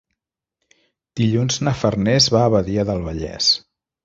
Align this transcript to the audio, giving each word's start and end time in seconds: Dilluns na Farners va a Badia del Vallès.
Dilluns 1.21 1.59
na 1.67 1.75
Farners 1.83 2.31
va 2.37 2.43
a 2.47 2.53
Badia 2.57 2.87
del 2.91 3.05
Vallès. 3.11 3.53